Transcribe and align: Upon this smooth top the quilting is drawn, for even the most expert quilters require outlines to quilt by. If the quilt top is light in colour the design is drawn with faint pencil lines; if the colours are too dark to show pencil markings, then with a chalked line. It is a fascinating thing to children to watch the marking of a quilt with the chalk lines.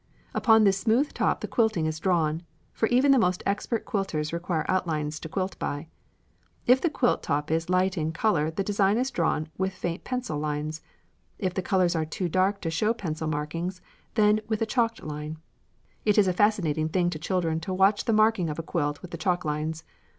Upon 0.33 0.63
this 0.63 0.79
smooth 0.79 1.13
top 1.13 1.41
the 1.41 1.47
quilting 1.47 1.85
is 1.85 1.99
drawn, 1.99 2.41
for 2.73 2.87
even 2.87 3.11
the 3.11 3.19
most 3.19 3.43
expert 3.45 3.85
quilters 3.85 4.33
require 4.33 4.65
outlines 4.67 5.19
to 5.19 5.29
quilt 5.29 5.59
by. 5.59 5.89
If 6.65 6.81
the 6.81 6.89
quilt 6.89 7.21
top 7.21 7.51
is 7.51 7.69
light 7.69 7.99
in 7.99 8.11
colour 8.11 8.49
the 8.49 8.63
design 8.63 8.97
is 8.97 9.11
drawn 9.11 9.49
with 9.59 9.73
faint 9.75 10.03
pencil 10.03 10.39
lines; 10.39 10.81
if 11.37 11.53
the 11.53 11.61
colours 11.61 11.95
are 11.95 12.03
too 12.03 12.27
dark 12.27 12.61
to 12.61 12.71
show 12.71 12.95
pencil 12.95 13.27
markings, 13.27 13.79
then 14.15 14.41
with 14.47 14.59
a 14.63 14.65
chalked 14.65 15.03
line. 15.03 15.37
It 16.03 16.17
is 16.17 16.27
a 16.27 16.33
fascinating 16.33 16.89
thing 16.89 17.11
to 17.11 17.19
children 17.19 17.59
to 17.59 17.71
watch 17.71 18.05
the 18.05 18.11
marking 18.13 18.49
of 18.49 18.57
a 18.57 18.63
quilt 18.63 19.03
with 19.03 19.11
the 19.11 19.19
chalk 19.19 19.45
lines. 19.45 19.83